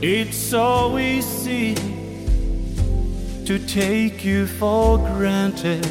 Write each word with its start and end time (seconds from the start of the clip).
It's 0.00 0.36
so 0.36 0.96
easy 0.96 1.74
to 3.44 3.58
take 3.66 4.24
you 4.24 4.46
for 4.46 4.96
granted. 4.96 5.84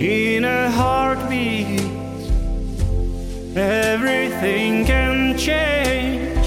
In 0.00 0.44
a 0.44 0.68
heartbeat, 0.68 1.80
everything 3.56 4.84
can 4.84 5.38
change. 5.38 6.44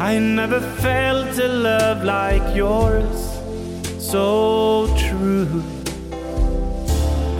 I 0.00 0.20
never 0.20 0.60
felt 0.60 1.36
a 1.38 1.48
love 1.48 2.04
like 2.04 2.54
yours, 2.54 3.28
so 3.98 4.86
true. 4.96 5.64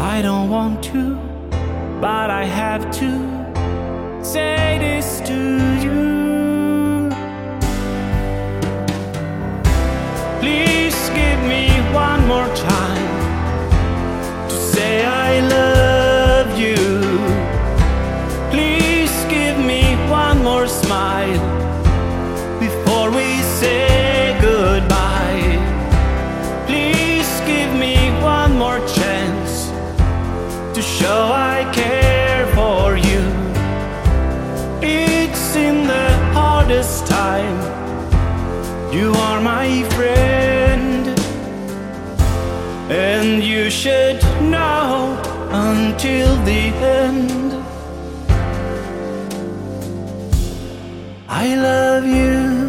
I 0.01 0.21
don't 0.21 0.51
want 0.51 0.83
to, 0.87 1.15
but 2.01 2.29
I 2.29 2.45
have 2.45 2.91
to 2.99 4.25
say 4.25 4.79
this 4.81 5.21
to 5.29 5.81
you. 5.81 6.24
You. 16.59 16.77
Please 18.51 19.15
give 19.29 19.59
me 19.59 19.83
one 20.09 20.43
more 20.43 20.69
smile 20.69 21.41
before 22.61 23.11
we 23.11 23.43
say 23.61 24.39
goodbye. 24.41 25.59
Please 26.67 27.31
give 27.47 27.73
me 27.75 27.97
one 28.23 28.57
more 28.57 28.79
chance 28.87 29.71
to 30.75 30.83
show 30.83 31.31
I 31.33 31.69
care 31.73 32.47
for 32.55 32.97
you. 32.97 33.23
It's 34.81 35.57
in 35.57 35.87
the 35.87 36.09
hardest 36.33 37.07
time. 37.07 37.59
You 38.93 39.13
are 39.13 39.41
my 39.41 39.83
friend, 39.97 41.09
and 42.91 43.43
you 43.43 43.71
should 43.71 44.23
know 44.41 45.34
until 45.55 46.35
the 46.45 46.63
end. 46.99 47.53
I 51.29 51.55
love 51.55 52.05
you. 52.05 52.64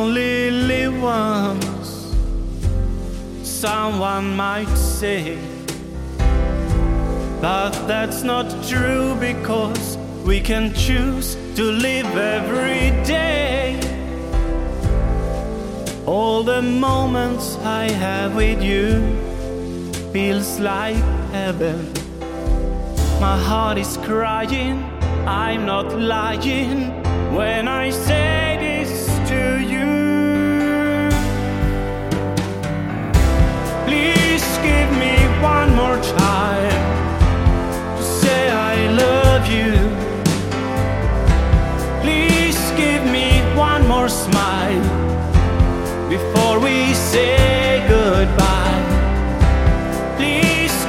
Only 0.00 0.50
live 0.50 1.02
once, 1.02 2.14
someone 3.42 4.34
might 4.34 4.74
say. 4.74 5.36
But 7.42 7.72
that's 7.86 8.22
not 8.22 8.46
true 8.66 9.14
because 9.20 9.98
we 10.24 10.40
can 10.40 10.72
choose 10.72 11.36
to 11.56 11.64
live 11.64 12.10
every 12.16 12.84
day. 13.04 13.78
All 16.06 16.42
the 16.44 16.62
moments 16.62 17.56
I 17.58 17.90
have 17.90 18.34
with 18.34 18.62
you 18.62 18.86
feels 20.12 20.58
like 20.60 21.02
heaven. 21.36 21.92
My 23.20 23.36
heart 23.48 23.76
is 23.76 23.98
crying, 23.98 24.76
I'm 25.26 25.66
not 25.66 25.88
lying 25.98 26.78
when 27.34 27.68
I 27.68 27.90
say 27.90 28.59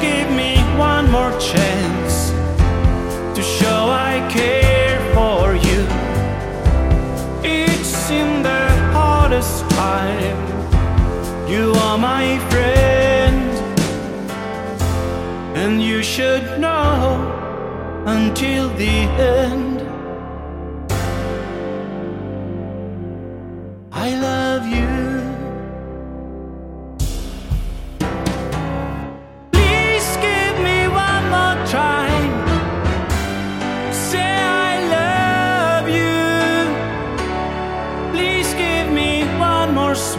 give 0.02 0.32
me 0.32 0.58
one 0.78 1.10
more 1.12 1.32
chance 1.40 2.32
to 3.36 3.44
show 3.44 3.82
I 4.12 4.28
care 4.32 5.00
for 5.14 5.54
you. 5.68 5.82
It's 7.44 8.10
in 8.10 8.42
the 8.42 8.66
hardest 8.96 9.70
time. 9.70 10.40
You 11.48 11.74
are 11.86 11.98
my 12.00 12.40
friend, 12.50 13.52
and 15.56 15.82
you 15.82 16.02
should 16.02 16.60
know 16.60 18.04
until 18.08 18.70
the 18.70 18.98
end. 19.36 19.71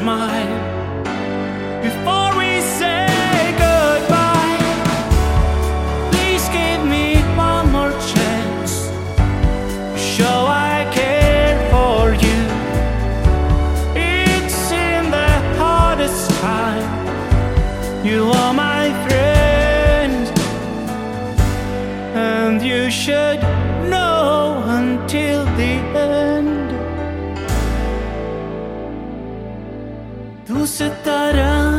One 0.05 0.62
Tu 30.47 30.67
setarás. 30.67 31.72